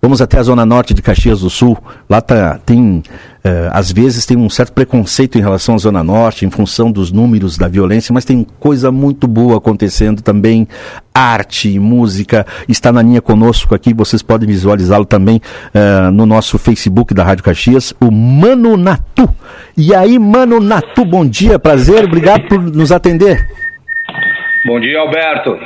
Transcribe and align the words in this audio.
Vamos 0.00 0.22
até 0.22 0.38
a 0.38 0.42
zona 0.42 0.64
norte 0.64 0.94
de 0.94 1.02
Caxias 1.02 1.40
do 1.40 1.50
Sul. 1.50 1.76
Lá 2.08 2.20
tá, 2.20 2.58
tem, 2.64 3.02
uh, 3.44 3.70
às 3.72 3.90
vezes, 3.90 4.24
tem 4.24 4.36
um 4.36 4.48
certo 4.48 4.72
preconceito 4.72 5.36
em 5.36 5.40
relação 5.40 5.74
à 5.74 5.78
zona 5.78 6.04
norte, 6.04 6.46
em 6.46 6.50
função 6.50 6.92
dos 6.92 7.10
números 7.10 7.58
da 7.58 7.66
violência, 7.66 8.12
mas 8.12 8.24
tem 8.24 8.46
coisa 8.60 8.92
muito 8.92 9.26
boa 9.26 9.58
acontecendo 9.58 10.22
também. 10.22 10.68
Arte, 11.12 11.80
música, 11.80 12.46
está 12.68 12.92
na 12.92 13.02
linha 13.02 13.20
conosco 13.20 13.74
aqui. 13.74 13.92
Vocês 13.92 14.22
podem 14.22 14.48
visualizá-lo 14.48 15.04
também 15.04 15.40
uh, 15.74 16.12
no 16.12 16.24
nosso 16.26 16.58
Facebook 16.58 17.12
da 17.12 17.24
Rádio 17.24 17.42
Caxias, 17.42 17.92
o 18.00 18.08
Mano 18.08 18.76
Natu. 18.76 19.28
E 19.76 19.92
aí, 19.92 20.16
Mano 20.16 20.60
Natu, 20.60 21.04
bom 21.04 21.26
dia, 21.26 21.58
prazer, 21.58 22.04
obrigado 22.04 22.46
por 22.46 22.62
nos 22.62 22.92
atender. 22.92 23.48
Bom 24.64 24.78
dia, 24.78 25.00
Alberto. 25.00 25.58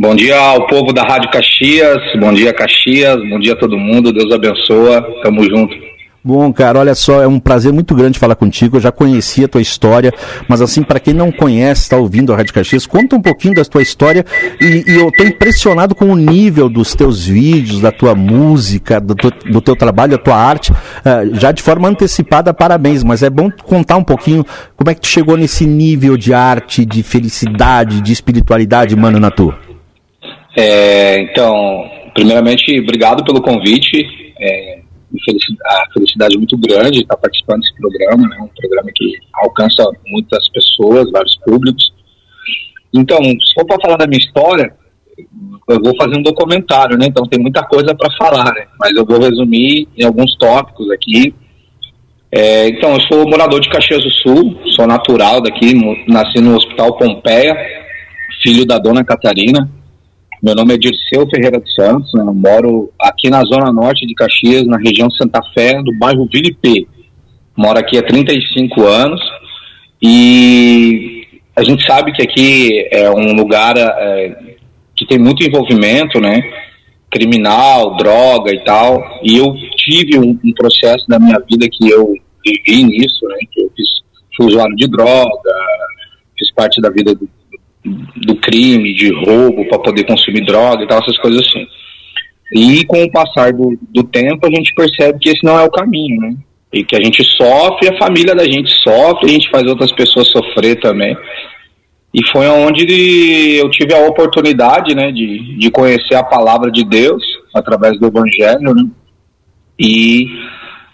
Bom 0.00 0.14
dia 0.14 0.38
ao 0.38 0.64
povo 0.68 0.92
da 0.92 1.02
Rádio 1.02 1.28
Caxias, 1.28 1.98
bom 2.20 2.32
dia 2.32 2.52
Caxias, 2.52 3.16
bom 3.28 3.40
dia 3.40 3.54
a 3.54 3.56
todo 3.56 3.76
mundo, 3.76 4.12
Deus 4.12 4.32
abençoa, 4.32 5.04
tamo 5.24 5.42
junto. 5.42 5.74
Bom, 6.22 6.52
cara, 6.52 6.78
olha 6.78 6.94
só, 6.94 7.20
é 7.20 7.26
um 7.26 7.40
prazer 7.40 7.72
muito 7.72 7.96
grande 7.96 8.16
falar 8.16 8.36
contigo. 8.36 8.76
Eu 8.76 8.80
já 8.80 8.92
conhecia 8.92 9.46
a 9.46 9.48
tua 9.48 9.60
história, 9.60 10.14
mas 10.46 10.62
assim, 10.62 10.84
para 10.84 11.00
quem 11.00 11.12
não 11.12 11.32
conhece, 11.32 11.82
está 11.82 11.96
ouvindo 11.96 12.32
a 12.32 12.36
Rádio 12.36 12.54
Caxias, 12.54 12.86
conta 12.86 13.16
um 13.16 13.20
pouquinho 13.20 13.54
da 13.54 13.64
tua 13.64 13.82
história 13.82 14.24
e, 14.60 14.84
e 14.86 15.00
eu 15.00 15.08
estou 15.08 15.26
impressionado 15.26 15.96
com 15.96 16.12
o 16.12 16.16
nível 16.16 16.68
dos 16.68 16.94
teus 16.94 17.26
vídeos, 17.26 17.80
da 17.80 17.90
tua 17.90 18.14
música, 18.14 19.00
do, 19.00 19.16
do 19.16 19.60
teu 19.60 19.74
trabalho, 19.74 20.12
da 20.12 20.18
tua 20.18 20.36
arte, 20.36 20.70
uh, 20.70 20.76
já 21.32 21.50
de 21.50 21.60
forma 21.60 21.88
antecipada, 21.88 22.54
parabéns, 22.54 23.02
mas 23.02 23.24
é 23.24 23.30
bom 23.30 23.50
contar 23.64 23.96
um 23.96 24.04
pouquinho 24.04 24.46
como 24.76 24.90
é 24.90 24.94
que 24.94 25.00
tu 25.00 25.08
chegou 25.08 25.36
nesse 25.36 25.66
nível 25.66 26.16
de 26.16 26.32
arte, 26.32 26.84
de 26.84 27.02
felicidade, 27.02 28.00
de 28.00 28.12
espiritualidade, 28.12 28.94
mano, 28.94 29.18
na 29.18 29.32
tua. 29.32 29.66
É, 30.60 31.20
então, 31.20 31.88
primeiramente, 32.12 32.80
obrigado 32.80 33.22
pelo 33.22 33.40
convite. 33.40 34.34
É, 34.40 34.80
a 35.64 35.92
felicidade 35.92 36.34
é 36.34 36.36
muito 36.38 36.58
grande 36.58 37.02
estar 37.02 37.16
participando 37.16 37.60
desse 37.60 37.74
programa, 37.76 38.26
né? 38.28 38.36
Um 38.40 38.48
programa 38.48 38.90
que 38.92 39.12
alcança 39.34 39.88
muitas 40.08 40.48
pessoas, 40.48 41.12
vários 41.12 41.38
públicos. 41.44 41.92
Então, 42.92 43.18
se 43.18 43.54
for 43.54 43.64
para 43.66 43.80
falar 43.80 43.98
da 43.98 44.08
minha 44.08 44.18
história, 44.18 44.74
eu 45.68 45.80
vou 45.80 45.94
fazer 45.96 46.18
um 46.18 46.22
documentário, 46.22 46.98
né? 46.98 47.06
Então 47.06 47.24
tem 47.28 47.40
muita 47.40 47.62
coisa 47.62 47.94
para 47.94 48.10
falar, 48.16 48.52
né? 48.52 48.66
Mas 48.80 48.96
eu 48.96 49.06
vou 49.06 49.20
resumir 49.20 49.86
em 49.96 50.04
alguns 50.04 50.36
tópicos 50.38 50.90
aqui. 50.90 51.32
É, 52.32 52.68
então, 52.68 52.94
eu 52.94 53.00
sou 53.02 53.30
morador 53.30 53.60
de 53.60 53.70
Caxias 53.70 54.02
do 54.02 54.10
Sul, 54.10 54.58
sou 54.74 54.88
natural 54.88 55.40
daqui, 55.40 55.72
nasci 56.08 56.40
no 56.40 56.56
Hospital 56.56 56.98
Pompeia, 56.98 57.56
filho 58.42 58.66
da 58.66 58.78
dona 58.78 59.04
Catarina, 59.04 59.77
meu 60.42 60.54
nome 60.54 60.74
é 60.74 60.78
Dirceu 60.78 61.28
Ferreira 61.28 61.58
dos 61.58 61.74
Santos, 61.74 62.12
né? 62.14 62.22
moro 62.24 62.92
aqui 63.00 63.28
na 63.28 63.42
zona 63.42 63.72
norte 63.72 64.06
de 64.06 64.14
Caxias, 64.14 64.66
na 64.66 64.78
região 64.78 65.10
Santa 65.10 65.40
Fé, 65.52 65.82
do 65.82 65.92
bairro 65.98 66.28
Vilipê. 66.32 66.86
Moro 67.56 67.78
aqui 67.78 67.98
há 67.98 68.02
35 68.02 68.84
anos 68.84 69.20
e 70.00 71.26
a 71.56 71.64
gente 71.64 71.84
sabe 71.84 72.12
que 72.12 72.22
aqui 72.22 72.88
é 72.92 73.10
um 73.10 73.32
lugar 73.32 73.76
é, 73.76 74.54
que 74.96 75.04
tem 75.06 75.18
muito 75.18 75.44
envolvimento, 75.44 76.20
né? 76.20 76.40
Criminal, 77.10 77.96
droga 77.96 78.54
e 78.54 78.62
tal. 78.64 79.02
E 79.24 79.38
eu 79.38 79.52
tive 79.76 80.20
um, 80.20 80.38
um 80.44 80.52
processo 80.52 81.04
da 81.08 81.18
minha 81.18 81.40
vida 81.50 81.66
que 81.68 81.90
eu 81.90 82.12
vivi 82.46 82.84
nisso, 82.84 83.26
né? 83.26 83.38
Que 83.50 83.62
eu 83.62 83.72
fiz, 83.76 83.88
fui 84.36 84.46
usuário 84.46 84.76
de 84.76 84.86
droga, 84.86 85.52
fiz 86.38 86.52
parte 86.52 86.80
da 86.80 86.90
vida 86.90 87.12
do, 87.12 87.28
do 88.16 88.36
crime, 88.36 88.94
de 88.94 89.12
roubo 89.12 89.66
para 89.68 89.78
poder 89.78 90.04
consumir 90.04 90.44
droga 90.44 90.84
e 90.84 90.86
tal, 90.86 90.98
essas 91.00 91.18
coisas 91.18 91.46
assim. 91.46 91.66
E 92.52 92.84
com 92.86 93.02
o 93.02 93.10
passar 93.10 93.52
do, 93.52 93.78
do 93.92 94.02
tempo 94.04 94.46
a 94.46 94.50
gente 94.50 94.72
percebe 94.74 95.18
que 95.18 95.28
esse 95.28 95.44
não 95.44 95.58
é 95.58 95.64
o 95.64 95.70
caminho, 95.70 96.20
né? 96.20 96.34
E 96.72 96.84
que 96.84 96.96
a 96.96 97.02
gente 97.02 97.22
sofre, 97.24 97.88
a 97.88 97.98
família 97.98 98.34
da 98.34 98.44
gente 98.44 98.70
sofre, 98.82 99.30
a 99.30 99.32
gente 99.32 99.50
faz 99.50 99.64
outras 99.66 99.92
pessoas 99.92 100.28
sofrer 100.28 100.80
também. 100.80 101.16
E 102.12 102.26
foi 102.30 102.46
onde 102.48 103.56
eu 103.56 103.68
tive 103.70 103.94
a 103.94 104.06
oportunidade, 104.06 104.94
né, 104.94 105.12
de, 105.12 105.58
de 105.58 105.70
conhecer 105.70 106.14
a 106.14 106.24
palavra 106.24 106.70
de 106.70 106.82
Deus 106.84 107.22
através 107.54 107.98
do 107.98 108.06
Evangelho, 108.06 108.74
né? 108.74 108.84
E 109.78 110.26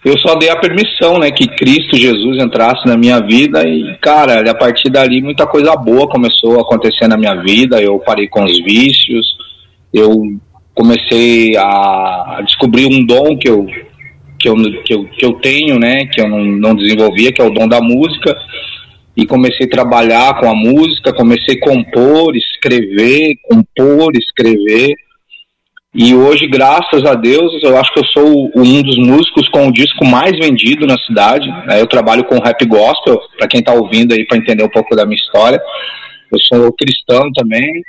eu 0.05 0.15
só 0.19 0.35
dei 0.35 0.49
a 0.49 0.55
permissão, 0.55 1.17
né, 1.17 1.31
que 1.31 1.47
Cristo 1.47 1.97
Jesus 1.97 2.37
entrasse 2.37 2.87
na 2.87 2.95
minha 2.95 3.19
vida 3.19 3.67
e, 3.67 3.97
cara, 3.99 4.47
a 4.51 4.53
partir 4.53 4.87
dali 4.87 5.19
muita 5.19 5.47
coisa 5.47 5.75
boa 5.75 6.07
começou 6.07 6.59
a 6.59 6.61
acontecer 6.61 7.07
na 7.07 7.17
minha 7.17 7.33
vida. 7.41 7.81
Eu 7.81 7.97
parei 7.97 8.27
com 8.27 8.43
os 8.43 8.55
vícios, 8.63 9.35
eu 9.91 10.37
comecei 10.75 11.57
a 11.57 12.39
descobrir 12.45 12.85
um 12.85 13.03
dom 13.03 13.35
que 13.35 13.49
eu 13.49 13.65
que 14.37 14.47
eu, 14.47 14.55
que 14.83 14.93
eu, 14.93 15.05
que 15.05 15.25
eu 15.25 15.33
tenho, 15.39 15.79
né, 15.79 16.05
que 16.05 16.21
eu 16.21 16.29
não, 16.29 16.45
não 16.45 16.75
desenvolvia, 16.75 17.31
que 17.31 17.41
é 17.41 17.43
o 17.43 17.49
dom 17.49 17.67
da 17.67 17.81
música. 17.81 18.37
E 19.17 19.25
comecei 19.25 19.65
a 19.65 19.69
trabalhar 19.69 20.39
com 20.39 20.47
a 20.47 20.53
música, 20.53 21.13
comecei 21.13 21.55
a 21.55 21.59
compor, 21.61 22.35
escrever, 22.35 23.37
compor, 23.41 24.11
escrever. 24.15 24.93
E 25.97 26.13
hoje, 26.13 26.45
graças 26.45 27.05
a 27.05 27.13
Deus, 27.13 27.63
eu 27.63 27.77
acho 27.77 27.93
que 27.93 27.99
eu 28.01 28.05
sou 28.07 28.51
um 28.53 28.81
dos 28.81 28.97
músicos 28.97 29.47
com 29.47 29.69
o 29.69 29.71
disco 29.71 30.05
mais 30.05 30.37
vendido 30.37 30.85
na 30.85 30.97
cidade. 30.97 31.47
Eu 31.79 31.87
trabalho 31.87 32.25
com 32.25 32.37
rap 32.37 32.65
gospel, 32.65 33.17
para 33.37 33.47
quem 33.47 33.61
está 33.61 33.73
ouvindo 33.73 34.13
aí 34.13 34.27
para 34.27 34.37
entender 34.37 34.65
um 34.65 34.69
pouco 34.69 34.93
da 34.93 35.05
minha 35.05 35.15
história. 35.15 35.57
Eu 36.29 36.37
sou 36.41 36.73
cristão 36.73 37.31
também. 37.31 37.81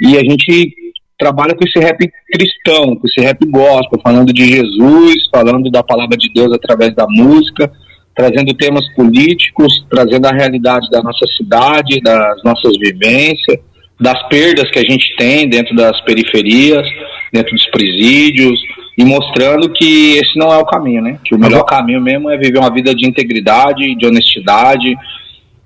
E 0.00 0.16
a 0.16 0.20
gente 0.20 0.74
trabalha 1.18 1.54
com 1.54 1.62
esse 1.62 1.78
rap 1.78 1.98
cristão, 2.32 2.96
com 2.96 3.06
esse 3.06 3.20
rap 3.20 3.44
gospel, 3.44 4.00
falando 4.02 4.32
de 4.32 4.46
Jesus, 4.46 5.14
falando 5.30 5.70
da 5.70 5.82
palavra 5.82 6.16
de 6.16 6.32
Deus 6.32 6.54
através 6.54 6.94
da 6.94 7.06
música, 7.06 7.70
trazendo 8.16 8.54
temas 8.54 8.88
políticos, 8.94 9.84
trazendo 9.90 10.24
a 10.26 10.32
realidade 10.32 10.88
da 10.88 11.02
nossa 11.02 11.26
cidade, 11.36 12.00
das 12.00 12.42
nossas 12.42 12.78
vivências, 12.78 13.58
das 14.02 14.20
perdas 14.28 14.68
que 14.70 14.78
a 14.78 14.84
gente 14.84 15.14
tem 15.16 15.48
dentro 15.48 15.74
das 15.74 16.00
periferias 16.02 16.86
dentro 17.32 17.52
dos 17.52 17.66
presídios 17.70 18.60
e 18.96 19.04
mostrando 19.04 19.72
que 19.72 20.16
esse 20.16 20.38
não 20.38 20.52
é 20.52 20.58
o 20.58 20.66
caminho, 20.66 21.00
né? 21.00 21.18
Que 21.24 21.34
o 21.34 21.38
melhor 21.38 21.64
caminho 21.64 22.00
mesmo 22.00 22.28
é 22.28 22.36
viver 22.36 22.58
uma 22.58 22.70
vida 22.70 22.94
de 22.94 23.08
integridade, 23.08 23.94
de 23.96 24.06
honestidade. 24.06 24.94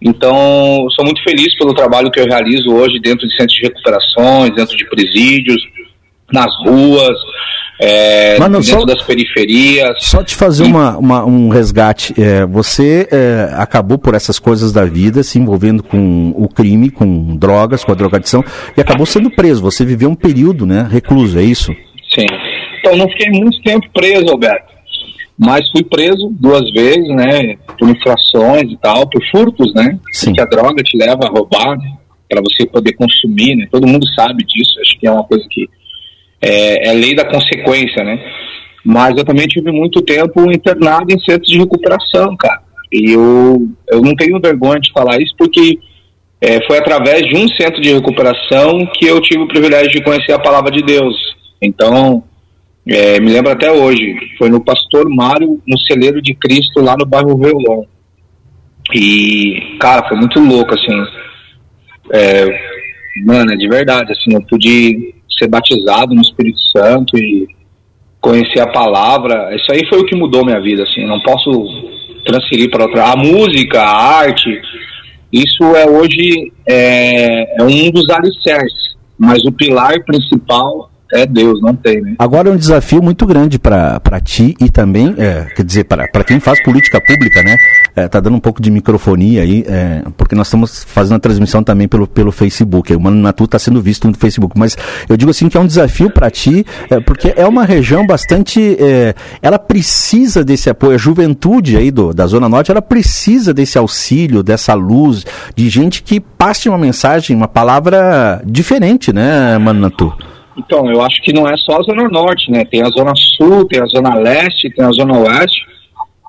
Então, 0.01 0.87
sou 0.91 1.05
muito 1.05 1.23
feliz 1.25 1.57
pelo 1.59 1.75
trabalho 1.75 2.11
que 2.11 2.21
eu 2.21 2.27
realizo 2.27 2.73
hoje 2.73 3.01
dentro 3.01 3.27
de 3.27 3.35
centros 3.35 3.57
de 3.57 3.63
recuperações, 3.63 4.55
dentro 4.55 4.77
de 4.77 4.89
presídios, 4.89 5.61
nas 6.33 6.55
ruas, 6.65 7.19
é, 7.79 8.39
Mano, 8.39 8.61
dentro 8.61 8.81
só, 8.81 8.85
das 8.87 9.03
periferias. 9.03 9.97
Só 9.99 10.23
te 10.23 10.35
fazer 10.35 10.65
e... 10.65 10.67
uma, 10.67 10.97
uma, 10.97 11.25
um 11.25 11.49
resgate. 11.49 12.15
É, 12.21 12.47
você 12.47 13.07
é, 13.11 13.51
acabou 13.55 13.99
por 13.99 14.15
essas 14.15 14.39
coisas 14.39 14.73
da 14.73 14.85
vida 14.85 15.23
se 15.23 15.39
envolvendo 15.39 15.83
com 15.83 16.33
o 16.37 16.49
crime, 16.49 16.91
com 16.91 17.37
drogas, 17.37 17.85
com 17.85 17.93
a 17.93 17.95
drogadição, 17.95 18.43
e 18.77 18.81
acabou 18.81 19.05
sendo 19.05 19.31
preso. 19.31 19.61
Você 19.63 19.85
viveu 19.85 20.09
um 20.09 20.15
período, 20.15 20.65
né, 20.65 20.89
recluso, 20.91 21.39
é 21.39 21.43
isso? 21.43 21.73
Sim. 22.15 22.27
Então 22.79 22.97
não 22.97 23.09
fiquei 23.09 23.31
muito 23.31 23.61
tempo 23.63 23.87
preso, 23.93 24.31
Alberto. 24.31 24.75
Mas 25.39 25.71
fui 25.71 25.85
preso 25.85 26.31
duas 26.41 26.71
vezes, 26.73 27.09
né, 27.09 27.57
por 27.79 27.91
infrações 27.91 28.73
e 28.73 28.77
tal, 28.79 29.07
por 29.07 29.23
furtos, 29.31 29.75
né? 29.75 29.99
Sim. 30.11 30.33
Que 30.33 30.41
a 30.41 30.47
droga 30.47 30.83
te 30.83 30.97
leva 30.97 31.27
a 31.27 31.29
roubar, 31.29 31.77
né, 31.77 31.93
para 32.27 32.41
você 32.41 32.65
poder 32.65 32.95
consumir, 32.95 33.55
né? 33.55 33.69
Todo 33.71 33.87
mundo 33.87 34.07
sabe 34.15 34.45
disso. 34.45 34.81
Acho 34.81 34.99
que 34.99 35.07
é 35.07 35.11
uma 35.11 35.25
coisa 35.25 35.45
que 35.51 35.69
é, 36.41 36.89
é 36.89 36.93
lei 36.93 37.15
da 37.15 37.25
consequência, 37.25 38.05
né? 38.05 38.19
Mas 38.85 39.17
eu 39.17 39.25
também 39.25 39.47
tive 39.47 39.73
muito 39.73 40.01
tempo 40.03 40.51
internado 40.51 41.13
em 41.13 41.19
centros 41.19 41.51
de 41.51 41.59
recuperação, 41.59 42.37
cara. 42.37 42.63
E 42.93 43.13
eu, 43.13 43.69
eu 43.89 44.01
não 44.01 44.15
tenho 44.15 44.41
vergonha 44.41 44.79
de 44.79 44.93
falar 44.93 45.21
isso 45.21 45.35
porque 45.37 45.79
é, 46.41 46.65
foi 46.67 46.79
através 46.79 47.23
de 47.23 47.37
um 47.37 47.49
centro 47.49 47.81
de 47.81 47.93
recuperação 47.93 48.87
que 48.95 49.07
eu 49.07 49.21
tive 49.21 49.43
o 49.43 49.49
privilégio 49.49 49.91
de 49.91 50.03
conhecer 50.03 50.33
a 50.33 50.39
palavra 50.39 50.71
de 50.71 50.83
Deus. 50.83 51.17
Então, 51.61 52.23
é, 52.87 53.19
me 53.19 53.33
lembro 53.33 53.51
até 53.51 53.73
hoje, 53.73 54.17
foi 54.39 54.49
no 54.49 54.63
Pastor 54.65 55.09
Mário, 55.09 55.61
no 55.67 55.79
Celeiro 55.81 56.23
de 56.23 56.35
Cristo, 56.35 56.81
lá 56.81 56.97
no 56.97 57.05
bairro 57.05 57.37
Veulon. 57.37 57.85
E, 58.95 59.77
cara, 59.81 60.07
foi 60.09 60.17
muito 60.17 60.39
louco, 60.39 60.73
assim. 60.73 61.05
É, 62.13 62.45
mano, 63.25 63.53
é 63.53 63.57
de 63.57 63.69
verdade, 63.69 64.13
assim, 64.13 64.33
eu 64.33 64.43
pude 64.43 65.16
ser 65.39 65.49
batizado 65.49 66.15
no 66.15 66.23
Espírito 66.23 66.59
Santo 66.77 67.17
e 67.17 67.47
conhecer 68.21 68.61
a 68.61 68.73
palavra, 68.73 69.55
isso 69.55 69.71
aí 69.71 69.87
foi 69.89 70.01
o 70.01 70.05
que 70.05 70.17
mudou 70.17 70.45
minha 70.45 70.61
vida, 70.61 70.83
assim, 70.83 71.07
não 71.07 71.21
posso 71.21 71.51
transferir 72.25 72.71
para 72.71 72.85
outra. 72.85 73.13
A 73.13 73.17
música, 73.17 73.81
a 73.81 74.19
arte, 74.19 74.61
isso 75.33 75.63
é 75.77 75.89
hoje 75.89 76.53
é, 76.67 77.61
é 77.61 77.63
um 77.63 77.91
dos 77.91 78.09
alicerces, 78.11 78.97
mas 79.19 79.45
o 79.45 79.53
pilar 79.53 80.05
principal 80.05 80.91
é 81.13 81.27
Deus, 81.27 81.61
não 81.61 81.75
tem, 81.75 82.01
né? 82.01 82.15
Agora 82.19 82.49
é 82.49 82.53
um 82.53 82.57
desafio 82.57 83.03
muito 83.03 83.27
grande 83.27 83.59
para 83.59 84.21
ti 84.23 84.55
e 84.61 84.69
também, 84.69 85.15
é, 85.19 85.47
quer 85.55 85.65
dizer, 85.65 85.85
para 85.85 86.25
quem 86.25 86.41
faz 86.41 86.63
política 86.63 87.01
pública, 87.01 87.43
né? 87.43 87.57
É, 87.95 88.09
tá 88.09 88.21
dando 88.21 88.37
um 88.37 88.41
pouco 88.41 88.61
de 88.61 88.71
microfonia 88.71 89.43
aí, 89.43 89.65
é, 89.67 90.03
porque 90.17 90.35
nós 90.35 90.49
estamos 90.49 90.85
fazendo 90.85 91.17
a 91.17 91.21
transmissão 91.21 91.63
também 91.63 91.87
pelo, 91.87 92.07
pelo 92.07 92.33
Facebook. 92.33 92.95
O 92.95 93.01
Mano 93.01 93.17
Natu 93.17 93.45
está 93.45 93.59
sendo 93.59 93.81
visto 93.81 94.09
no 94.09 94.15
Facebook, 94.15 94.59
mas 94.59 94.77
eu 95.09 95.17
digo 95.17 95.31
assim 95.31 95.49
que 95.49 95.57
é 95.57 95.61
um 95.61 95.67
desafio 95.67 96.11
para 96.11 96.31
ti, 96.31 96.67
é, 96.91 97.01
porque 97.01 97.33
é 97.37 97.47
uma 97.47 97.65
região 97.65 98.07
bastante, 98.07 98.77
é, 98.81 99.15
ela 99.41 99.59
precisa 99.59 100.45
desse 100.45 100.69
apoio. 100.69 100.95
A 100.95 100.99
juventude 100.99 101.77
aí 101.77 101.91
do, 101.91 102.13
da 102.13 102.27
Zona 102.27 102.49
Norte, 102.49 102.71
ela 102.71 102.83
precisa 102.83 103.55
desse 103.55 103.79
auxílio, 103.79 104.43
dessa 104.43 104.75
luz, 104.75 105.25
de 105.55 105.69
gente 105.69 106.03
que 106.03 106.21
passe 106.21 106.69
uma 106.69 106.79
mensagem, 106.79 107.37
uma 107.37 107.49
palavra 107.49 108.43
diferente, 108.45 109.13
né, 109.13 109.57
Mano 109.59 109.81
Natu? 109.81 110.13
Então, 110.57 110.91
eu 110.91 111.03
acho 111.03 111.21
que 111.23 111.33
não 111.33 111.47
é 111.47 111.57
só 111.57 111.79
a 111.79 111.83
Zona 111.83 112.09
Norte, 112.09 112.51
né? 112.51 112.65
Tem 112.65 112.83
a 112.83 112.89
Zona 112.89 113.13
Sul, 113.37 113.67
tem 113.67 113.81
a 113.81 113.87
Zona 113.87 114.15
Leste, 114.15 114.71
tem 114.71 114.85
a 114.85 114.91
Zona 114.91 115.19
Oeste, 115.19 115.67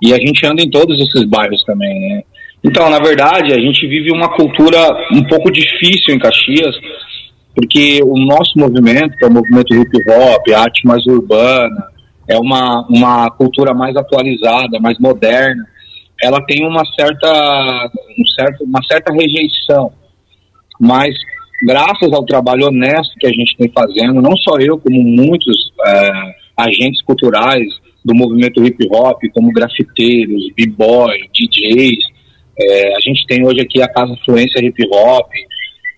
e 0.02 0.14
a 0.14 0.18
gente 0.18 0.46
anda 0.46 0.62
em 0.62 0.70
todos 0.70 1.00
esses 1.00 1.24
bairros 1.24 1.64
também, 1.64 2.00
né? 2.00 2.24
Então, 2.64 2.90
na 2.90 3.00
verdade, 3.00 3.54
a 3.54 3.60
gente 3.60 3.88
vive 3.88 4.12
uma 4.12 4.30
cultura 4.30 4.78
um 5.14 5.24
pouco 5.24 5.52
difícil 5.52 6.14
em 6.14 6.20
Caxias, 6.20 6.76
porque 7.56 8.02
o 8.04 8.18
nosso 8.18 8.52
movimento, 8.58 9.18
que 9.18 9.24
é 9.24 9.28
o 9.28 9.34
movimento 9.34 9.74
hip 9.74 9.98
hop, 10.10 10.50
arte 10.54 10.86
mais 10.86 11.06
urbana, 11.06 11.88
é 12.28 12.38
uma, 12.38 12.86
uma 12.90 13.32
cultura 13.32 13.74
mais 13.74 13.96
atualizada, 13.96 14.80
mais 14.80 15.00
moderna, 15.00 15.66
ela 16.22 16.42
tem 16.42 16.66
uma 16.66 16.84
certa, 17.00 17.90
um 18.20 18.28
certo, 18.28 18.64
uma 18.64 18.84
certa 18.84 19.14
rejeição. 19.14 19.92
Mas 20.80 21.16
graças 21.62 22.12
ao 22.14 22.26
trabalho 22.26 22.68
honesto 22.68 23.16
que 23.20 23.28
a 23.28 23.32
gente 23.32 23.56
tem 23.58 23.72
fazendo, 23.74 24.22
não 24.22 24.36
só 24.38 24.58
eu, 24.60 24.78
como 24.78 25.02
muitos 25.02 25.72
é, 25.86 26.12
agentes 26.58 27.02
culturais 27.04 27.68
do 28.04 28.16
movimento 28.16 28.64
hip 28.64 28.88
hop, 28.92 29.22
como 29.34 29.52
grafiteiros, 29.52 30.52
b-boy, 30.56 31.18
DJs, 31.34 32.18
é, 32.60 32.96
a 32.96 33.00
gente 33.02 33.26
tem 33.28 33.46
hoje 33.46 33.62
aqui 33.62 33.82
a 33.82 33.88
Casa 33.88 34.16
Fluência 34.26 34.64
Hip 34.64 34.84
Hop, 34.92 35.30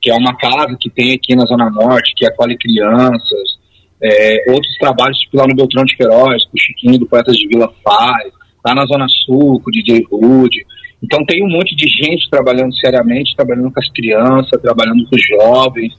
que 0.02 0.10
é 0.10 0.14
uma 0.14 0.36
casa 0.36 0.76
que 0.80 0.90
tem 0.90 1.14
aqui 1.14 1.36
na 1.36 1.46
Zona 1.46 1.70
Norte, 1.70 2.14
que 2.16 2.26
Acolhe 2.26 2.58
Crianças, 2.58 3.60
é, 4.02 4.52
outros 4.52 4.74
trabalhos, 4.78 5.18
tipo 5.20 5.38
lá 5.38 5.48
no 5.48 5.56
Beltrão 5.56 5.86
de 5.86 5.96
Queiroz, 5.96 6.44
com 6.46 6.58
o 6.58 6.60
Chiquinho 6.60 7.00
do 7.00 7.06
Poetas 7.06 7.38
de 7.38 7.48
Vila 7.48 7.72
faz, 7.84 8.32
lá 8.66 8.76
na 8.76 8.86
Zona 8.86 9.08
Sul, 9.26 9.62
com 9.62 9.70
o 9.70 9.72
DJ 9.72 10.06
Rude, 10.12 10.66
então 11.02 11.26
tem 11.26 11.44
um 11.44 11.50
monte 11.50 11.76
de 11.76 11.88
gente 11.88 12.30
trabalhando 12.30 12.76
seriamente, 12.76 13.36
trabalhando 13.36 13.72
com 13.72 13.80
as 13.80 13.90
crianças, 13.90 14.62
trabalhando 14.62 15.08
com 15.08 15.16
os 15.16 15.22
jovens, 15.22 15.94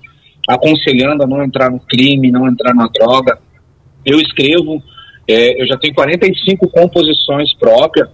aconselhando 0.49 1.23
a 1.23 1.27
não 1.27 1.43
entrar 1.43 1.71
no 1.71 1.81
crime, 1.81 2.31
não 2.31 2.47
entrar 2.47 2.75
na 2.75 2.87
droga. 2.87 3.39
Eu 4.05 4.19
escrevo, 4.19 4.83
é, 5.29 5.61
eu 5.61 5.67
já 5.67 5.77
tenho 5.79 5.95
45 5.95 6.69
composições 6.69 7.55
próprias, 7.55 8.09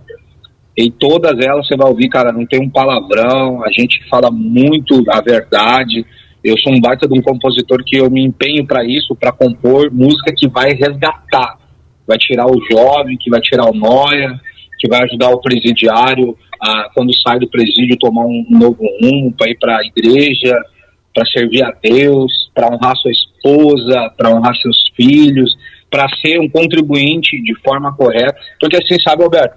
e 0.76 0.90
todas 0.90 1.32
elas 1.40 1.66
você 1.66 1.74
vai 1.74 1.88
ouvir, 1.88 2.08
cara, 2.08 2.30
não 2.30 2.44
tem 2.44 2.60
um 2.60 2.68
palavrão, 2.68 3.64
a 3.64 3.70
gente 3.72 4.06
fala 4.10 4.30
muito 4.30 5.02
a 5.08 5.22
verdade. 5.22 6.04
Eu 6.44 6.56
sou 6.58 6.72
um 6.72 6.80
baita 6.80 7.08
de 7.08 7.18
um 7.18 7.22
compositor 7.22 7.82
que 7.82 7.96
eu 7.96 8.10
me 8.10 8.22
empenho 8.22 8.66
para 8.66 8.84
isso, 8.84 9.16
para 9.16 9.32
compor 9.32 9.90
música 9.90 10.34
que 10.36 10.46
vai 10.46 10.74
resgatar, 10.74 11.58
vai 12.06 12.18
tirar 12.18 12.46
o 12.46 12.60
jovem, 12.70 13.16
que 13.16 13.30
vai 13.30 13.40
tirar 13.40 13.64
o 13.64 13.74
noia, 13.74 14.38
que 14.78 14.86
vai 14.86 15.02
ajudar 15.04 15.30
o 15.30 15.40
presidiário 15.40 16.36
a, 16.60 16.90
quando 16.94 17.14
sai 17.14 17.38
do 17.38 17.48
presídio, 17.48 17.98
tomar 17.98 18.24
um 18.24 18.44
novo 18.50 18.84
rumo 19.00 19.32
para 19.32 19.50
ir 19.50 19.58
para 19.58 19.78
a 19.78 19.84
igreja, 19.84 20.56
para 21.14 21.26
servir 21.26 21.62
a 21.62 21.72
Deus, 21.82 22.50
para 22.54 22.68
honrar 22.68 22.96
sua 22.96 23.10
esposa, 23.10 24.12
para 24.16 24.30
honrar 24.30 24.54
seus 24.56 24.78
filhos, 24.94 25.56
para 25.90 26.06
ser 26.20 26.38
um 26.38 26.48
contribuinte 26.48 27.40
de 27.42 27.54
forma 27.60 27.94
correta. 27.96 28.36
Porque 28.60 28.76
assim, 28.76 29.00
sabe, 29.00 29.22
Alberto, 29.22 29.56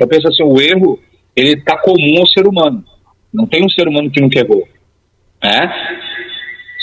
eu 0.00 0.06
penso 0.06 0.28
assim, 0.28 0.42
o 0.42 0.60
erro, 0.60 0.98
ele 1.34 1.54
está 1.54 1.78
comum 1.78 2.18
ao 2.18 2.26
ser 2.26 2.46
humano. 2.46 2.84
Não 3.32 3.46
tem 3.46 3.64
um 3.64 3.70
ser 3.70 3.88
humano 3.88 4.10
que 4.10 4.20
nunca 4.20 4.38
errou. 4.38 4.66
É? 5.42 5.66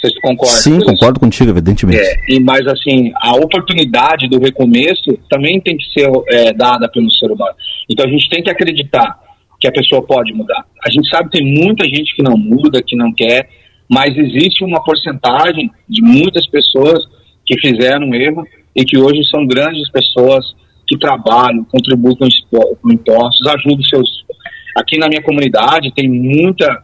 Vocês 0.06 0.20
concordam? 0.22 0.58
Sim, 0.58 0.80
concordo 0.82 1.20
contigo, 1.20 1.50
evidentemente. 1.50 2.00
É, 2.00 2.16
e, 2.30 2.40
mas, 2.40 2.66
assim, 2.68 3.12
a 3.16 3.36
oportunidade 3.36 4.28
do 4.28 4.40
recomeço 4.40 5.18
também 5.30 5.60
tem 5.60 5.78
que 5.78 5.86
ser 5.92 6.10
é, 6.30 6.54
dada 6.54 6.90
pelo 6.90 7.10
ser 7.12 7.32
humano. 7.32 7.56
Então, 7.90 8.06
a 8.06 8.10
gente 8.10 8.30
tem 8.30 8.44
que 8.44 8.50
acreditar 8.50 9.20
que 9.66 9.70
a 9.70 9.82
pessoa 9.84 10.06
pode 10.06 10.32
mudar. 10.34 10.64
A 10.86 10.92
gente 10.92 11.10
sabe 11.10 11.30
que 11.30 11.40
tem 11.40 11.66
muita 11.66 11.86
gente 11.86 12.16
que 12.16 12.22
não 12.22 12.38
muda, 12.38 12.84
que 12.86 12.96
não 12.96 13.12
quer, 13.12 13.50
mas 13.90 14.16
existe 14.16 14.64
uma 14.64 14.84
porcentagem 14.84 15.72
de 15.90 16.02
muitas 16.04 16.48
pessoas 16.48 17.04
que 17.46 17.60
fizeram 17.60 18.08
um 18.08 18.16
erro 18.16 18.44
e 18.76 18.84
que 18.84 18.98
hoje 18.98 19.24
são 19.30 19.46
grandes 19.46 19.90
pessoas 19.90 20.46
que 20.88 20.98
trabalham, 20.98 21.64
contribuem 21.64 22.16
com 22.16 22.92
impostos, 22.92 23.48
ajudam 23.48 23.84
seus. 23.84 24.10
Aqui 24.78 24.98
na 25.00 25.08
minha 25.08 25.24
comunidade 25.24 25.92
tem 25.96 26.08
muita 26.08 26.84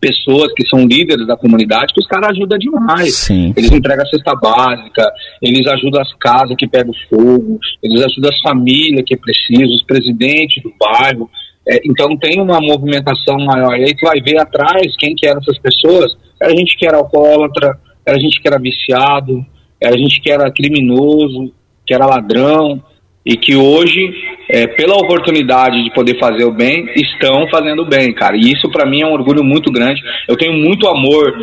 pessoas 0.00 0.52
que 0.54 0.68
são 0.68 0.86
líderes 0.86 1.26
da 1.26 1.36
comunidade 1.36 1.94
que 1.94 2.00
os 2.00 2.06
caras 2.06 2.30
ajudam 2.30 2.58
demais. 2.58 3.14
Sim. 3.14 3.54
Eles 3.56 3.72
entregam 3.72 4.04
a 4.04 4.08
cesta 4.08 4.34
básica, 4.34 5.10
eles 5.42 5.66
ajudam 5.66 6.00
as 6.00 6.14
casas 6.14 6.54
que 6.56 6.68
pegam 6.68 6.92
fogo, 7.08 7.58
eles 7.82 8.02
ajudam 8.04 8.30
as 8.30 8.40
famílias 8.40 9.02
que 9.06 9.16
precisam, 9.16 9.74
os 9.74 9.82
presidentes 9.84 10.62
do 10.62 10.72
bairro. 10.78 11.30
É, 11.68 11.80
então 11.84 12.16
tem 12.16 12.40
uma 12.40 12.60
movimentação 12.60 13.36
maior. 13.38 13.78
E 13.78 13.84
aí 13.84 13.96
tu 13.96 14.06
vai 14.06 14.20
ver 14.20 14.38
atrás 14.38 14.96
quem 14.98 15.14
que 15.14 15.26
eram 15.26 15.40
essas 15.40 15.58
pessoas. 15.58 16.16
Era 16.40 16.56
gente 16.56 16.76
que 16.76 16.86
era 16.86 16.96
alcoólatra, 16.96 17.78
era 18.06 18.18
gente 18.18 18.40
que 18.40 18.48
era 18.48 18.58
viciado, 18.58 19.44
era 19.80 19.96
gente 19.96 20.20
que 20.20 20.30
era 20.30 20.50
criminoso, 20.50 21.52
que 21.86 21.92
era 21.92 22.06
ladrão, 22.06 22.82
e 23.28 23.36
que 23.36 23.54
hoje, 23.54 24.00
é, 24.48 24.66
pela 24.66 24.96
oportunidade 24.96 25.84
de 25.84 25.92
poder 25.92 26.18
fazer 26.18 26.44
o 26.44 26.52
bem, 26.52 26.88
estão 26.96 27.46
fazendo 27.50 27.82
o 27.82 27.86
bem, 27.86 28.14
cara. 28.14 28.34
E 28.36 28.52
isso 28.52 28.70
para 28.70 28.86
mim 28.86 29.02
é 29.02 29.06
um 29.06 29.12
orgulho 29.12 29.44
muito 29.44 29.70
grande. 29.70 30.00
Eu 30.26 30.36
tenho 30.36 30.54
muito 30.54 30.88
amor 30.88 31.36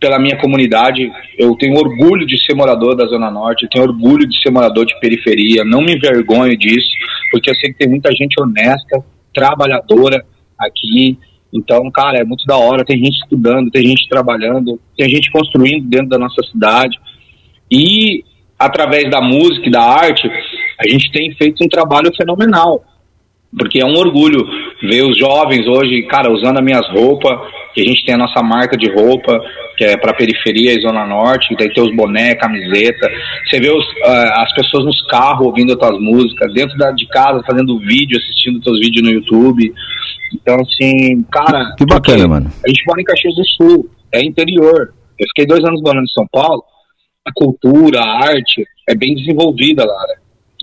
pela 0.00 0.18
minha 0.18 0.38
comunidade. 0.38 1.10
Eu 1.38 1.54
tenho 1.56 1.76
orgulho 1.76 2.26
de 2.26 2.42
ser 2.44 2.54
morador 2.54 2.96
da 2.96 3.04
Zona 3.06 3.30
Norte, 3.30 3.64
eu 3.64 3.68
tenho 3.68 3.84
orgulho 3.84 4.26
de 4.26 4.40
ser 4.40 4.50
morador 4.50 4.86
de 4.86 4.98
periferia. 5.00 5.64
Não 5.64 5.82
me 5.82 5.94
envergonho 5.94 6.56
disso, 6.56 6.88
porque 7.30 7.50
eu 7.50 7.54
sei 7.56 7.72
que 7.72 7.78
tem 7.78 7.88
muita 7.88 8.10
gente 8.12 8.40
honesta, 8.40 9.04
trabalhadora 9.38 10.24
aqui. 10.58 11.16
Então, 11.52 11.90
cara, 11.90 12.18
é 12.18 12.24
muito 12.24 12.44
da 12.44 12.56
hora. 12.56 12.84
Tem 12.84 12.98
gente 12.98 13.22
estudando, 13.22 13.70
tem 13.70 13.86
gente 13.86 14.08
trabalhando, 14.08 14.80
tem 14.96 15.08
gente 15.08 15.30
construindo 15.30 15.88
dentro 15.88 16.08
da 16.08 16.18
nossa 16.18 16.42
cidade. 16.50 16.98
E 17.70 18.24
através 18.58 19.08
da 19.10 19.20
música 19.20 19.68
e 19.68 19.70
da 19.70 19.82
arte, 19.82 20.28
a 20.78 20.88
gente 20.88 21.10
tem 21.12 21.32
feito 21.34 21.64
um 21.64 21.68
trabalho 21.68 22.10
fenomenal. 22.16 22.84
Porque 23.56 23.80
é 23.80 23.84
um 23.86 23.96
orgulho 23.96 24.44
ver 24.82 25.02
os 25.02 25.18
jovens 25.18 25.66
hoje, 25.66 26.02
cara, 26.04 26.32
usando 26.32 26.58
as 26.58 26.64
minhas 26.64 26.86
roupas, 26.90 27.38
que 27.74 27.80
a 27.80 27.84
gente 27.84 28.04
tem 28.04 28.14
a 28.14 28.18
nossa 28.18 28.42
marca 28.42 28.76
de 28.76 28.90
roupa, 28.90 29.40
que 29.76 29.84
é 29.84 29.96
para 29.96 30.14
periferia 30.14 30.72
e 30.72 30.80
zona 30.80 31.06
norte, 31.06 31.54
daí 31.56 31.72
tem 31.72 31.82
os 31.82 31.94
boné, 31.94 32.34
camiseta. 32.34 33.08
Você 33.44 33.60
vê 33.60 33.70
os, 33.70 33.84
uh, 33.84 34.32
as 34.34 34.52
pessoas 34.54 34.84
nos 34.84 35.06
carros 35.06 35.46
ouvindo 35.46 35.72
as 35.72 35.78
tuas 35.78 36.00
músicas, 36.00 36.52
dentro 36.52 36.76
da, 36.76 36.90
de 36.92 37.06
casa 37.08 37.42
fazendo 37.46 37.78
vídeo, 37.78 38.18
assistindo 38.18 38.60
teus 38.60 38.78
vídeos 38.80 39.06
no 39.06 39.12
YouTube. 39.12 39.72
Então, 40.34 40.56
assim, 40.56 41.22
cara. 41.30 41.74
Que 41.76 41.86
bacana, 41.86 42.28
mano. 42.28 42.50
A 42.64 42.68
gente 42.68 42.84
mora 42.86 43.00
em 43.00 43.04
Caxias 43.04 43.34
do 43.34 43.44
Sul, 43.44 43.90
é 44.12 44.24
interior. 44.24 44.94
Eu 45.18 45.26
fiquei 45.28 45.46
dois 45.46 45.64
anos 45.64 45.80
morando 45.80 46.04
em 46.04 46.12
São 46.12 46.26
Paulo. 46.30 46.62
A 47.26 47.32
cultura, 47.32 48.00
a 48.00 48.28
arte 48.28 48.64
é 48.88 48.94
bem 48.94 49.14
desenvolvida 49.14 49.84
lá. 49.84 50.06
Né? 50.08 50.14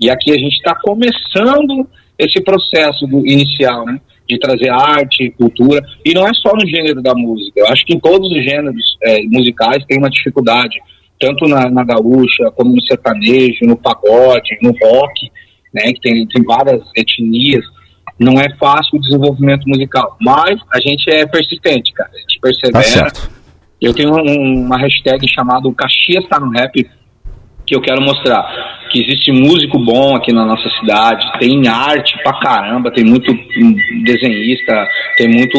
E 0.02 0.10
aqui 0.10 0.30
a 0.32 0.38
gente 0.38 0.56
está 0.56 0.74
começando 0.74 1.88
esse 2.18 2.40
processo 2.42 3.06
do, 3.06 3.26
inicial, 3.26 3.84
né? 3.84 4.00
de 4.28 4.38
trazer 4.38 4.70
arte, 4.70 5.30
cultura, 5.38 5.80
e 6.04 6.12
não 6.12 6.26
é 6.26 6.34
só 6.34 6.52
no 6.52 6.66
gênero 6.66 7.00
da 7.00 7.14
música. 7.14 7.60
Eu 7.60 7.68
acho 7.68 7.84
que 7.86 7.94
em 7.94 8.00
todos 8.00 8.28
os 8.28 8.44
gêneros 8.44 8.96
é, 9.04 9.22
musicais 9.22 9.84
tem 9.86 9.98
uma 9.98 10.10
dificuldade, 10.10 10.76
tanto 11.20 11.46
na, 11.46 11.70
na 11.70 11.84
gaúcha, 11.84 12.50
como 12.56 12.74
no 12.74 12.82
sertanejo, 12.82 13.64
no 13.64 13.76
pagode, 13.76 14.58
no 14.60 14.70
rock, 14.70 15.30
né, 15.72 15.92
que 15.92 16.00
tem, 16.00 16.26
tem 16.26 16.42
várias 16.42 16.82
etnias. 16.96 17.64
Não 18.18 18.40
é 18.40 18.48
fácil 18.56 18.98
o 18.98 19.00
desenvolvimento 19.00 19.68
musical, 19.68 20.16
mas 20.20 20.58
a 20.72 20.80
gente 20.80 21.08
é 21.10 21.26
persistente, 21.26 21.92
cara. 21.92 22.10
A 22.12 22.18
gente 22.18 22.40
persevera. 22.40 23.10
Tá 23.10 23.28
eu 23.80 23.92
tenho 23.92 24.14
um, 24.14 24.64
uma 24.64 24.78
hashtag 24.78 25.28
chamada 25.28 25.70
Caxias 25.74 26.26
tá 26.28 26.40
no 26.40 26.50
rap, 26.50 26.88
que 27.66 27.74
eu 27.74 27.80
quero 27.80 28.00
mostrar 28.00 28.76
que 28.90 29.02
existe 29.02 29.32
músico 29.32 29.78
bom 29.78 30.14
aqui 30.14 30.32
na 30.32 30.44
nossa 30.44 30.68
cidade, 30.78 31.26
tem 31.38 31.66
arte 31.66 32.16
pra 32.22 32.38
caramba, 32.38 32.92
tem 32.92 33.04
muito 33.04 33.32
desenhista, 34.04 34.88
tem 35.16 35.28
muito 35.28 35.58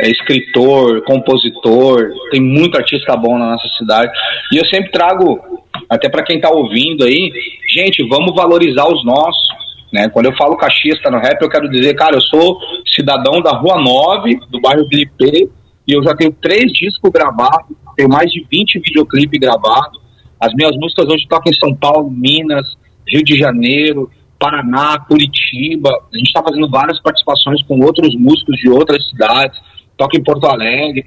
é, 0.00 0.10
escritor, 0.10 1.02
compositor, 1.02 2.10
tem 2.30 2.40
muito 2.40 2.76
artista 2.76 3.16
bom 3.16 3.38
na 3.38 3.52
nossa 3.52 3.68
cidade. 3.78 4.10
E 4.52 4.56
eu 4.56 4.66
sempre 4.66 4.90
trago, 4.90 5.40
até 5.88 6.08
para 6.08 6.24
quem 6.24 6.40
tá 6.40 6.50
ouvindo 6.50 7.04
aí, 7.04 7.32
gente, 7.72 8.06
vamos 8.08 8.34
valorizar 8.34 8.86
os 8.88 9.04
nossos. 9.04 9.46
Né? 9.92 10.08
Quando 10.08 10.26
eu 10.26 10.36
falo 10.36 10.56
Caxias 10.56 11.00
tá 11.00 11.10
no 11.10 11.18
rap, 11.18 11.40
eu 11.40 11.48
quero 11.48 11.70
dizer, 11.70 11.94
cara, 11.94 12.16
eu 12.16 12.20
sou 12.20 12.58
cidadão 12.94 13.40
da 13.40 13.52
Rua 13.52 13.80
9, 13.80 14.40
do 14.50 14.60
bairro 14.60 14.86
Felipe, 14.88 15.48
e 15.86 15.92
eu 15.92 16.02
já 16.02 16.14
tenho 16.16 16.32
três 16.42 16.72
discos 16.72 17.10
gravados, 17.12 17.76
tenho 17.96 18.08
mais 18.08 18.30
de 18.30 18.44
20 18.50 18.80
videoclipes 18.80 19.38
gravados, 19.38 20.05
As 20.40 20.52
minhas 20.54 20.76
músicas 20.76 21.06
hoje 21.06 21.26
tocam 21.28 21.50
em 21.50 21.56
São 21.56 21.74
Paulo, 21.74 22.10
Minas, 22.10 22.66
Rio 23.06 23.24
de 23.24 23.36
Janeiro, 23.38 24.10
Paraná, 24.38 24.98
Curitiba. 25.00 25.90
A 25.90 26.16
gente 26.16 26.26
está 26.26 26.42
fazendo 26.42 26.68
várias 26.68 27.00
participações 27.00 27.62
com 27.62 27.80
outros 27.80 28.14
músicos 28.14 28.56
de 28.58 28.68
outras 28.68 29.08
cidades, 29.08 29.58
toca 29.96 30.16
em 30.16 30.22
Porto 30.22 30.46
Alegre. 30.46 31.04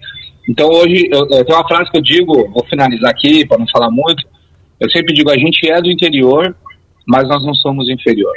Então 0.48 0.68
hoje, 0.68 1.08
eu, 1.12 1.20
eu 1.30 1.46
tenho 1.46 1.58
uma 1.58 1.68
frase 1.68 1.92
que 1.92 1.98
eu 1.98 2.02
digo, 2.02 2.50
vou 2.52 2.66
finalizar 2.68 3.12
aqui 3.12 3.46
para 3.46 3.58
não 3.58 3.68
falar 3.68 3.92
muito. 3.92 4.26
Eu 4.80 4.90
sempre 4.90 5.14
digo, 5.14 5.30
a 5.30 5.38
gente 5.38 5.70
é 5.70 5.82
do 5.82 5.92
interior, 5.92 6.56
mas 7.06 7.28
nós 7.28 7.46
não 7.46 7.54
somos 7.54 7.90
inferior. 7.90 8.34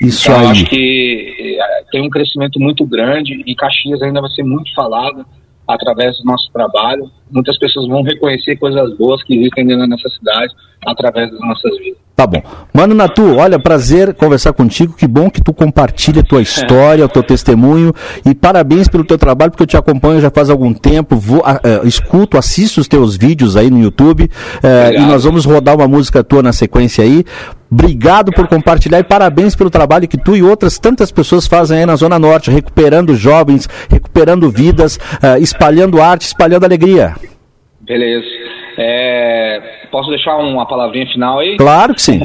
Isso 0.00 0.28
então, 0.28 0.40
aí. 0.40 0.44
Eu 0.44 0.50
acho 0.50 0.64
que 0.66 1.58
é, 1.60 1.84
tem 1.92 2.02
um 2.02 2.10
crescimento 2.10 2.58
muito 2.58 2.84
grande 2.84 3.42
e 3.46 3.54
Caxias 3.54 4.02
ainda 4.02 4.20
vai 4.20 4.30
ser 4.30 4.42
muito 4.42 4.74
falado 4.74 5.24
através 5.66 6.18
do 6.18 6.24
nosso 6.24 6.50
trabalho. 6.52 7.10
Muitas 7.34 7.58
pessoas 7.58 7.88
vão 7.88 8.02
reconhecer 8.02 8.56
coisas 8.56 8.96
boas 8.96 9.22
que 9.24 9.34
existem 9.34 9.66
dentro 9.66 9.88
dessa 9.88 10.08
cidade 10.08 10.54
através 10.86 11.30
das 11.32 11.40
nossas 11.40 11.76
vidas. 11.78 11.98
Tá 12.16 12.28
bom. 12.28 12.40
Mano 12.72 12.94
Natu, 12.94 13.38
olha, 13.38 13.58
prazer 13.58 14.14
conversar 14.14 14.52
contigo. 14.52 14.94
Que 14.94 15.06
bom 15.06 15.28
que 15.28 15.42
tu 15.42 15.52
compartilha 15.52 16.20
a 16.20 16.24
tua 16.24 16.40
história, 16.40 17.04
o 17.04 17.08
teu 17.08 17.24
testemunho. 17.24 17.92
E 18.24 18.32
parabéns 18.32 18.86
pelo 18.86 19.04
teu 19.04 19.18
trabalho, 19.18 19.50
porque 19.50 19.64
eu 19.64 19.66
te 19.66 19.76
acompanho 19.76 20.20
já 20.20 20.30
faz 20.30 20.48
algum 20.48 20.72
tempo. 20.72 21.16
Vou, 21.16 21.40
uh, 21.40 21.86
escuto, 21.86 22.38
assisto 22.38 22.80
os 22.80 22.86
teus 22.86 23.16
vídeos 23.16 23.56
aí 23.56 23.68
no 23.68 23.80
YouTube. 23.80 24.24
Uh, 24.24 24.94
e 24.94 25.06
nós 25.06 25.24
vamos 25.24 25.44
rodar 25.44 25.74
uma 25.74 25.88
música 25.88 26.22
tua 26.22 26.40
na 26.40 26.52
sequência 26.52 27.02
aí. 27.02 27.24
Obrigado 27.68 28.30
por 28.30 28.46
compartilhar 28.46 29.00
e 29.00 29.04
parabéns 29.04 29.56
pelo 29.56 29.68
trabalho 29.68 30.06
que 30.06 30.16
tu 30.16 30.36
e 30.36 30.42
outras 30.44 30.78
tantas 30.78 31.10
pessoas 31.10 31.48
fazem 31.48 31.80
aí 31.80 31.86
na 31.86 31.96
Zona 31.96 32.20
Norte, 32.20 32.48
recuperando 32.48 33.16
jovens, 33.16 33.68
recuperando 33.90 34.48
vidas, 34.48 34.96
uh, 34.96 35.42
espalhando 35.42 36.00
arte, 36.00 36.26
espalhando 36.26 36.62
alegria. 36.62 37.16
Beleza. 37.86 38.26
É, 38.76 39.86
posso 39.90 40.10
deixar 40.10 40.36
uma 40.36 40.66
palavrinha 40.66 41.06
final 41.06 41.38
aí? 41.38 41.56
Claro 41.56 41.94
que 41.94 42.02
sim. 42.02 42.20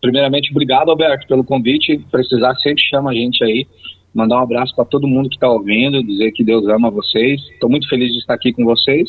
Primeiramente, 0.00 0.50
obrigado, 0.50 0.90
Alberto, 0.90 1.26
pelo 1.26 1.44
convite. 1.44 1.98
Precisar, 2.10 2.54
sempre 2.56 2.82
chama 2.82 3.10
a 3.10 3.14
gente 3.14 3.42
aí. 3.44 3.66
Mandar 4.14 4.36
um 4.36 4.42
abraço 4.42 4.74
para 4.74 4.84
todo 4.84 5.06
mundo 5.06 5.28
que 5.28 5.36
está 5.36 5.48
ouvindo, 5.48 6.02
dizer 6.02 6.32
que 6.32 6.44
Deus 6.44 6.66
ama 6.68 6.90
vocês. 6.90 7.40
Estou 7.52 7.70
muito 7.70 7.88
feliz 7.88 8.12
de 8.12 8.18
estar 8.18 8.34
aqui 8.34 8.52
com 8.52 8.64
vocês. 8.64 9.08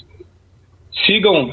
Sigam 1.06 1.52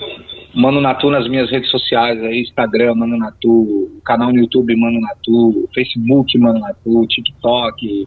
Mano 0.54 0.80
Natu 0.80 1.10
nas 1.10 1.28
minhas 1.28 1.50
redes 1.50 1.70
sociais 1.70 2.22
aí, 2.22 2.42
Instagram, 2.42 2.94
Mano 2.94 3.16
Natu, 3.16 4.00
canal 4.04 4.32
no 4.32 4.40
YouTube, 4.40 4.76
Mano 4.76 5.00
Natu, 5.00 5.68
Facebook, 5.74 6.36
Mano 6.38 6.60
Natu, 6.60 7.06
TikTok, 7.06 8.06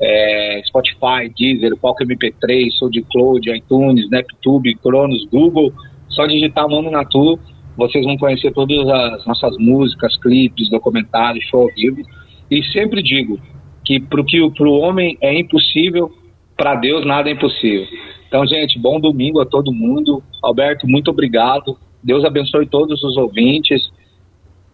é, 0.00 0.62
Spotify, 0.66 1.32
Deezer, 1.36 1.76
Palco 1.76 2.04
MP3, 2.04 2.70
SoundCloud, 2.72 3.50
iTunes, 3.50 4.08
NetTube, 4.10 4.74
Cronos, 4.76 5.24
Google. 5.26 5.72
Só 6.08 6.26
digitar 6.26 6.68
Mano 6.68 6.90
Natu, 6.90 7.38
vocês 7.76 8.04
vão 8.04 8.16
conhecer 8.16 8.52
todas 8.52 8.88
as 8.88 9.26
nossas 9.26 9.56
músicas, 9.58 10.16
clipes, 10.18 10.70
documentários, 10.70 11.44
show 11.46 11.62
ao 11.62 11.74
vivo. 11.74 12.02
E 12.50 12.62
sempre 12.64 13.02
digo 13.02 13.38
que 13.84 14.00
para 14.00 14.22
que 14.24 14.50
para 14.50 14.68
o 14.68 14.78
homem 14.78 15.18
é 15.20 15.38
impossível, 15.38 16.10
para 16.56 16.76
Deus 16.76 17.04
nada 17.04 17.28
é 17.28 17.32
impossível. 17.32 17.86
Então, 18.28 18.46
gente, 18.46 18.78
bom 18.78 19.00
domingo 19.00 19.40
a 19.40 19.46
todo 19.46 19.72
mundo. 19.72 20.22
Alberto, 20.42 20.88
muito 20.88 21.10
obrigado. 21.10 21.76
Deus 22.02 22.24
abençoe 22.24 22.66
todos 22.66 23.02
os 23.02 23.16
ouvintes. 23.16 23.90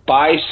Paz 0.07 0.43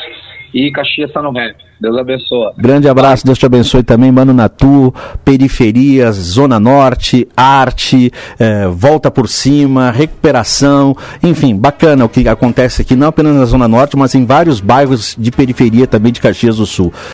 e 0.55 0.71
Caxias 0.71 1.11
está 1.11 1.23
no 1.23 1.33
rap. 1.33 1.68
Deus 1.81 1.97
abençoe. 1.97 2.53
Grande 2.57 2.89
abraço, 2.89 3.25
Deus 3.25 3.39
te 3.39 3.47
abençoe 3.47 3.83
também, 3.83 4.11
Mano 4.11 4.33
Natu, 4.33 4.93
periferias, 5.25 6.17
Zona 6.17 6.59
Norte, 6.59 7.29
arte, 7.37 8.13
eh, 8.39 8.67
volta 8.67 9.11
por 9.11 9.29
cima, 9.29 9.91
recuperação, 9.91 10.97
enfim, 11.23 11.57
bacana 11.57 12.05
o 12.05 12.09
que 12.09 12.29
acontece 12.29 12.83
aqui, 12.83 12.97
não 12.97 13.09
apenas 13.09 13.37
na 13.37 13.45
Zona 13.45 13.69
Norte, 13.69 13.97
mas 13.97 14.15
em 14.15 14.25
vários 14.25 14.61
bairros 14.61 15.15
de 15.17 15.31
periferia 15.31 15.87
também 15.87 16.13
de 16.13 16.21
Caxias 16.21 16.57
do 16.57 16.67
Sul. 16.67 16.93